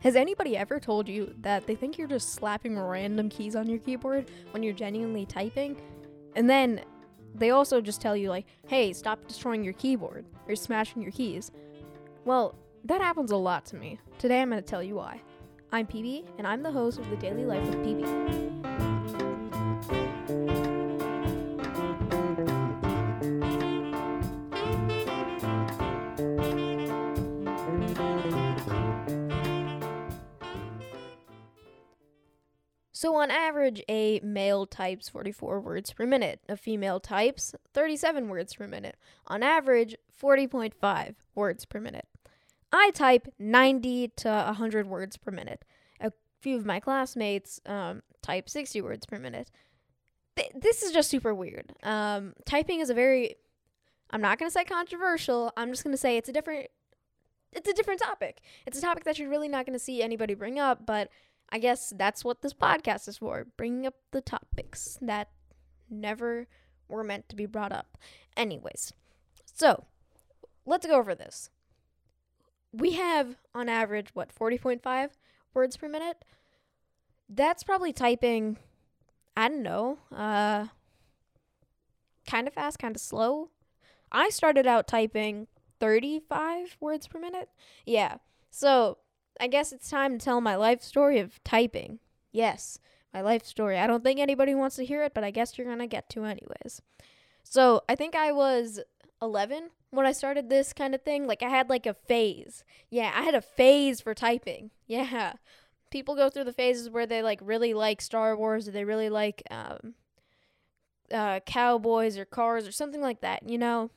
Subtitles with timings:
[0.00, 3.80] Has anybody ever told you that they think you're just slapping random keys on your
[3.80, 5.80] keyboard when you're genuinely typing?
[6.36, 6.82] And then
[7.34, 11.50] they also just tell you, like, hey, stop destroying your keyboard or smashing your keys.
[12.24, 13.98] Well, that happens a lot to me.
[14.18, 15.20] Today I'm going to tell you why.
[15.72, 18.47] I'm PB, and I'm the host of The Daily Life with PB.
[32.98, 36.40] So, on average, a male types 44 words per minute.
[36.48, 38.96] A female types 37 words per minute.
[39.28, 42.08] On average, 40.5 words per minute.
[42.72, 45.64] I type 90 to 100 words per minute.
[46.00, 49.52] A few of my classmates um, type 60 words per minute.
[50.34, 51.74] Th- this is just super weird.
[51.84, 53.36] Um, typing is a very,
[54.10, 56.66] I'm not going to say controversial, I'm just going to say it's a different.
[57.50, 58.42] It's a different topic.
[58.66, 61.08] It's a topic that you're really not going to see anybody bring up, but
[61.50, 65.28] I guess that's what this podcast is for bringing up the topics that
[65.88, 66.46] never
[66.88, 67.96] were meant to be brought up.
[68.36, 68.92] Anyways,
[69.54, 69.84] so
[70.66, 71.50] let's go over this.
[72.72, 75.10] We have, on average, what, 40.5
[75.54, 76.24] words per minute?
[77.28, 78.58] That's probably typing,
[79.36, 80.66] I don't know, uh,
[82.26, 83.50] kind of fast, kind of slow.
[84.12, 85.46] I started out typing
[85.80, 87.48] 35 words per minute.
[87.86, 88.16] Yeah.
[88.50, 88.98] So
[89.40, 91.98] I guess it's time to tell my life story of typing.
[92.32, 92.78] Yes,
[93.12, 93.78] my life story.
[93.78, 96.08] I don't think anybody wants to hear it, but I guess you're going to get
[96.10, 96.82] to anyways.
[97.42, 98.80] So, I think I was
[99.22, 101.26] 11 when I started this kind of thing.
[101.26, 102.64] Like, I had like a phase.
[102.90, 104.70] Yeah, I had a phase for typing.
[104.86, 105.34] Yeah.
[105.90, 109.08] People go through the phases where they like really like Star Wars or they really
[109.08, 109.94] like um,
[111.12, 113.90] uh, cowboys or cars or something like that, you know?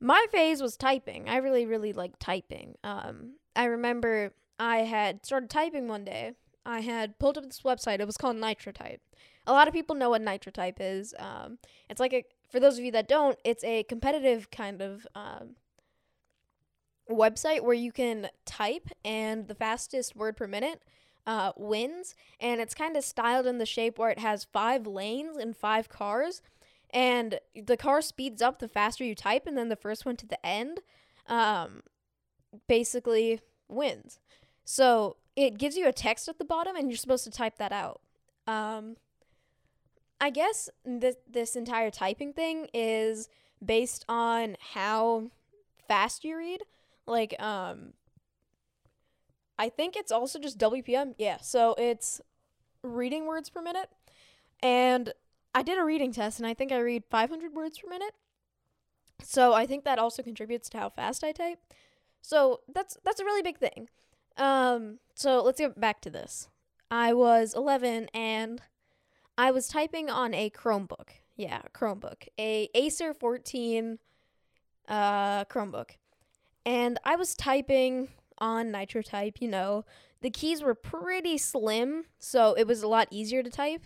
[0.00, 1.28] My phase was typing.
[1.28, 2.76] I really, really liked typing.
[2.84, 6.32] Um, I remember I had started typing one day.
[6.66, 8.00] I had pulled up this website.
[8.00, 8.98] It was called NitroType.
[9.46, 11.14] A lot of people know what NitroType is.
[11.18, 11.58] Um,
[11.90, 12.24] it's like a
[12.54, 15.56] for those of you that don't, it's a competitive kind of um,
[17.10, 20.80] website where you can type and the fastest word per minute
[21.26, 22.14] uh, wins.
[22.38, 25.88] And it's kind of styled in the shape where it has five lanes and five
[25.88, 26.42] cars.
[26.90, 30.26] And the car speeds up the faster you type, and then the first one to
[30.26, 30.78] the end
[31.26, 31.82] um,
[32.68, 34.18] basically wins.
[34.64, 37.72] So it gives you a text at the bottom, and you're supposed to type that
[37.72, 38.00] out.
[38.46, 38.96] Um,
[40.20, 43.28] I guess this this entire typing thing is
[43.64, 45.30] based on how
[45.88, 46.62] fast you read.
[47.06, 47.92] Like, um,
[49.58, 51.14] I think it's also just WPM.
[51.18, 52.20] Yeah, so it's
[52.82, 53.90] reading words per minute,
[54.62, 55.12] and
[55.54, 58.14] I did a reading test, and I think I read 500 words per minute.
[59.22, 61.58] So I think that also contributes to how fast I type.
[62.24, 63.90] So that's that's a really big thing.
[64.38, 66.48] Um, so let's get back to this.
[66.90, 68.62] I was 11 and
[69.36, 71.10] I was typing on a Chromebook.
[71.36, 73.98] Yeah, Chromebook, a Acer 14
[74.88, 75.90] uh Chromebook.
[76.64, 78.08] And I was typing
[78.38, 79.84] on NitroType, you know.
[80.22, 83.82] The keys were pretty slim, so it was a lot easier to type.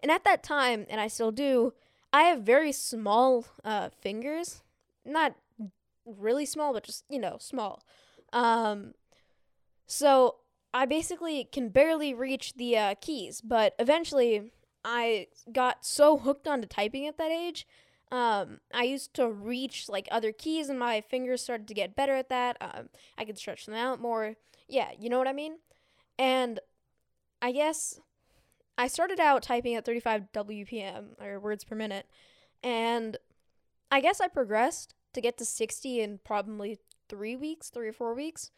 [0.00, 1.72] And at that time, and I still do,
[2.12, 4.62] I have very small uh fingers.
[5.04, 5.34] Not
[6.18, 7.82] really small, but just, you know, small.
[8.32, 8.92] Um,
[9.86, 10.36] so
[10.72, 14.52] I basically can barely reach the uh, keys, but eventually
[14.84, 17.66] I got so hooked onto typing at that age.
[18.12, 22.14] Um, I used to reach like other keys, and my fingers started to get better
[22.14, 22.56] at that.
[22.60, 24.34] Um, I could stretch them out more.
[24.68, 25.56] Yeah, you know what I mean?
[26.18, 26.60] And
[27.42, 28.00] I guess
[28.76, 32.06] I started out typing at 35 WPM or words per minute,
[32.62, 33.16] and
[33.90, 36.78] I guess I progressed to get to 60 in probably
[37.08, 38.50] three weeks, three or four weeks.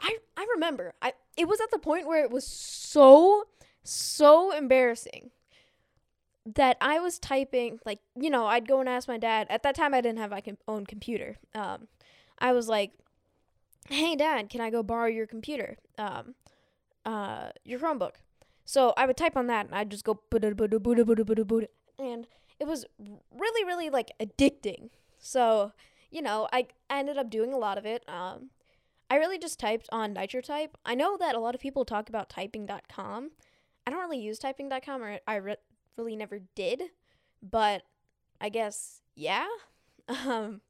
[0.00, 3.44] I I remember I it was at the point where it was so
[3.84, 5.30] so embarrassing
[6.44, 9.46] that I was typing like you know I'd go and ask my dad.
[9.48, 11.36] At that time, I didn't have my com- own computer.
[11.54, 11.88] Um,
[12.38, 12.92] I was like,
[13.88, 15.78] "Hey, Dad, can I go borrow your computer?
[15.98, 16.34] Um,
[17.04, 18.14] uh, your Chromebook."
[18.64, 20.20] So I would type on that, and I'd just go
[21.98, 22.26] and
[22.58, 22.86] it was
[23.36, 24.90] really really like addicting.
[25.22, 25.72] So
[26.10, 28.04] you know I ended up doing a lot of it.
[28.06, 28.50] Um,
[29.08, 30.70] I really just typed on NitroType.
[30.84, 33.30] I know that a lot of people talk about typing.com.
[33.86, 35.56] I don't really use typing.com, or I re-
[35.96, 36.82] really never did,
[37.42, 37.82] but
[38.40, 39.46] I guess yeah.
[40.08, 40.60] Um,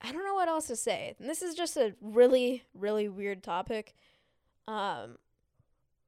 [0.00, 1.16] I don't know what else to say.
[1.18, 3.94] This is just a really really weird topic.
[4.68, 5.18] Um,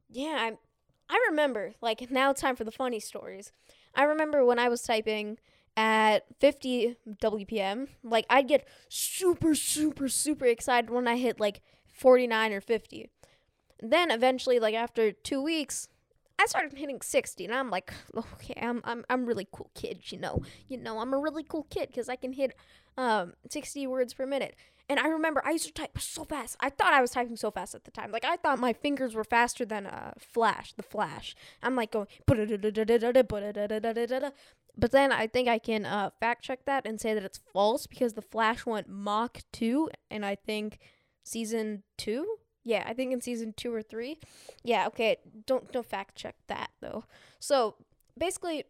[0.08, 0.52] yeah, I
[1.08, 3.50] I remember like now it's time for the funny stories.
[3.94, 5.38] I remember when I was typing
[5.76, 11.60] at 50 WPM, like I'd get super super super excited when I hit like
[11.92, 13.10] 49 or 50.
[13.82, 15.88] then eventually, like after two weeks,
[16.38, 20.18] I started hitting 60, and I'm like, okay, I'm I'm I'm really cool kid, you
[20.18, 22.54] know, you know, I'm a really cool kid because I can hit
[22.96, 24.54] um 60 words per minute.
[24.88, 26.56] And I remember I used to type so fast.
[26.58, 28.10] I thought I was typing so fast at the time.
[28.10, 31.36] Like I thought my fingers were faster than uh Flash, the Flash.
[31.62, 32.08] I'm like going
[34.76, 37.86] but then I think I can uh, fact check that and say that it's false
[37.86, 40.78] because the Flash went Mach 2 and I think
[41.24, 42.26] season 2
[42.64, 44.18] yeah, I think in season two or three.
[44.62, 45.16] Yeah, okay.
[45.46, 47.04] Don't don't fact check that though.
[47.38, 47.76] So
[48.18, 48.64] basically,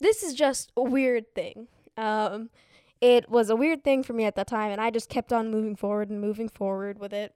[0.00, 1.68] this is just a weird thing.
[1.96, 2.50] Um,
[3.00, 5.50] it was a weird thing for me at that time, and I just kept on
[5.50, 7.34] moving forward and moving forward with it.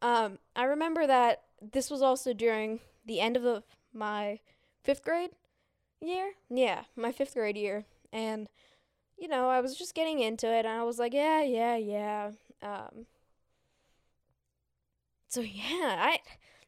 [0.00, 3.62] Um, I remember that this was also during the end of the,
[3.92, 4.40] my
[4.82, 5.30] fifth grade
[6.02, 6.32] year.
[6.50, 8.48] Yeah, my fifth grade year, and
[9.18, 12.30] you know I was just getting into it, and I was like, yeah, yeah, yeah.
[12.62, 13.06] Um,
[15.28, 16.18] so yeah, I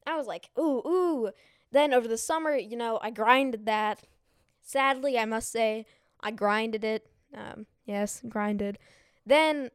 [0.07, 1.31] I was like, ooh, ooh.
[1.71, 4.03] Then over the summer, you know, I grinded that.
[4.63, 5.87] Sadly, I must say,
[6.21, 7.07] I grinded it.
[7.35, 8.79] Um, yes, grinded.
[9.27, 9.71] Then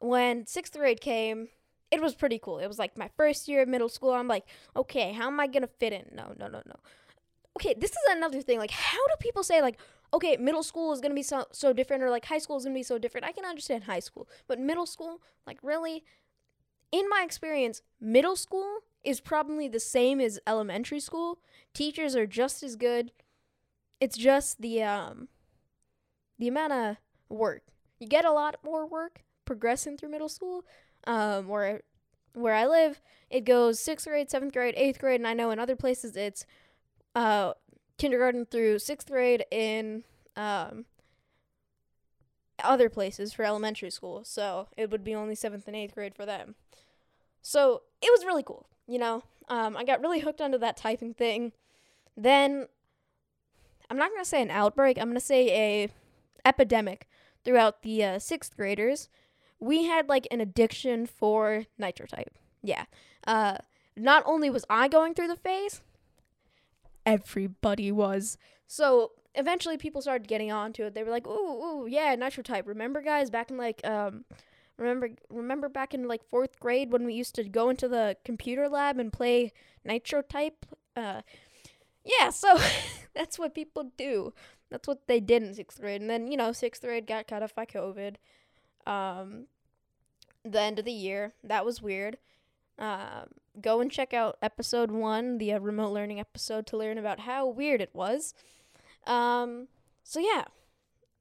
[0.00, 1.48] when sixth grade came,
[1.90, 2.58] it was pretty cool.
[2.58, 4.12] It was like my first year of middle school.
[4.12, 6.06] I'm like, okay, how am I gonna fit in?
[6.14, 6.76] No, no, no, no.
[7.56, 8.58] Okay, this is another thing.
[8.58, 9.78] Like, how do people say like,
[10.12, 12.74] okay, middle school is gonna be so so different, or like high school is gonna
[12.74, 13.26] be so different?
[13.26, 16.04] I can understand high school, but middle school, like, really?
[16.92, 21.38] in my experience, middle school is probably the same as elementary school.
[21.74, 23.12] Teachers are just as good.
[24.00, 25.28] It's just the um
[26.38, 26.96] the amount of
[27.28, 27.62] work.
[27.98, 30.64] You get a lot more work progressing through middle school.
[31.06, 31.82] Um where
[32.34, 33.00] where I live,
[33.30, 36.44] it goes 6th grade, 7th grade, 8th grade, and I know in other places it's
[37.16, 37.54] uh
[37.98, 40.04] kindergarten through 6th grade in
[40.36, 40.84] um
[42.62, 44.24] other places for elementary school.
[44.24, 46.54] So it would be only 7th and 8th grade for them.
[47.42, 49.22] So it was really cool, you know.
[49.48, 51.52] Um, I got really hooked onto that typing thing.
[52.16, 52.66] Then
[53.90, 54.98] I'm not gonna say an outbreak.
[54.98, 55.88] I'm gonna say a
[56.44, 57.06] epidemic
[57.44, 59.08] throughout the uh, sixth graders.
[59.60, 62.34] We had like an addiction for NitroType.
[62.62, 62.84] Yeah.
[63.26, 63.58] Uh,
[63.96, 65.80] not only was I going through the phase,
[67.06, 68.36] everybody was.
[68.66, 70.94] So eventually people started getting onto it.
[70.94, 72.66] They were like, ooh, ooh, yeah, nitro type.
[72.66, 74.24] Remember, guys, back in like um,
[74.78, 78.68] Remember remember back in like 4th grade when we used to go into the computer
[78.68, 79.52] lab and play
[79.88, 80.64] NitroType?
[80.94, 81.22] Uh
[82.04, 82.58] yeah, so
[83.14, 84.34] that's what people do.
[84.70, 86.00] That's what they did in 6th grade.
[86.00, 88.16] And then, you know, 6th grade got cut off by COVID.
[88.86, 89.46] Um
[90.44, 91.32] the end of the year.
[91.42, 92.18] That was weird.
[92.78, 93.28] Um,
[93.60, 97.46] go and check out episode one, the uh, remote learning episode, to learn about how
[97.46, 98.34] weird it was.
[99.06, 99.68] Um,
[100.02, 100.44] so yeah,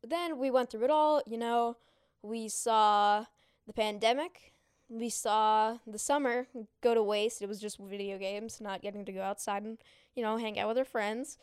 [0.04, 1.22] then we went through it all.
[1.26, 1.78] You know,
[2.22, 3.26] we saw
[3.68, 4.54] the pandemic.
[4.88, 6.48] We saw the summer
[6.82, 7.42] go to waste.
[7.42, 9.80] It was just video games, not getting to go outside and,
[10.14, 11.38] you know, hang out with our friends.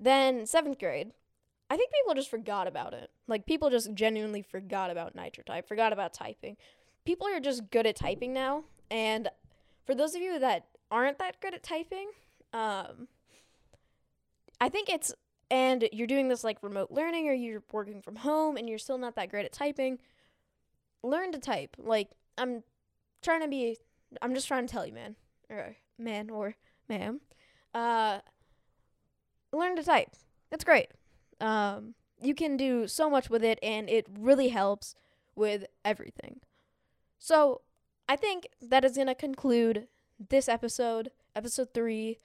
[0.00, 1.12] Then, seventh grade,
[1.70, 3.10] I think people just forgot about it.
[3.28, 6.56] Like, people just genuinely forgot about NitroType, forgot about typing.
[7.04, 8.64] People are just good at typing now.
[8.90, 9.28] And
[9.86, 12.10] for those of you that aren't that good at typing,
[12.52, 13.08] um,
[14.60, 15.14] I think it's,
[15.50, 18.98] and you're doing this like remote learning or you're working from home and you're still
[18.98, 19.98] not that great at typing
[21.06, 21.76] learn to type.
[21.78, 22.62] Like I'm
[23.22, 23.78] trying to be
[24.22, 25.16] I'm just trying to tell you, man.
[25.48, 26.56] Or man or
[26.88, 27.20] ma'am.
[27.74, 28.20] Uh
[29.52, 30.10] learn to type.
[30.50, 30.88] It's great.
[31.40, 34.94] Um you can do so much with it and it really helps
[35.34, 36.40] with everything.
[37.18, 37.60] So,
[38.08, 39.88] I think that is going to conclude
[40.30, 42.18] this episode, episode 3.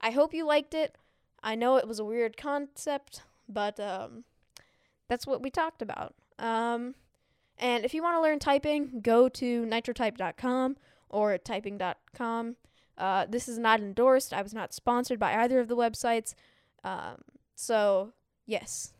[0.00, 0.96] I hope you liked it.
[1.42, 4.24] I know it was a weird concept, but um
[5.08, 6.14] that's what we talked about.
[6.38, 6.96] Um
[7.58, 10.76] and if you want to learn typing, go to nitrotype.com
[11.08, 12.56] or typing.com.
[12.98, 14.34] Uh, this is not endorsed.
[14.34, 16.34] I was not sponsored by either of the websites.
[16.84, 17.22] Um,
[17.54, 18.12] so,
[18.46, 18.92] yes,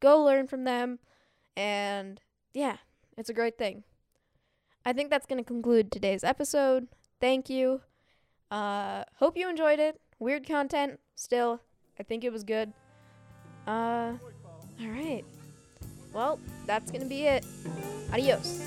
[0.00, 0.98] go learn from them.
[1.56, 2.20] And
[2.52, 2.78] yeah,
[3.16, 3.84] it's a great thing.
[4.84, 6.88] I think that's going to conclude today's episode.
[7.20, 7.82] Thank you.
[8.50, 10.00] Uh, hope you enjoyed it.
[10.18, 11.60] Weird content, still.
[11.98, 12.72] I think it was good.
[13.66, 14.14] Uh,
[14.80, 15.24] all right.
[16.12, 17.44] Well, that's going to be it.
[18.12, 18.64] Adios.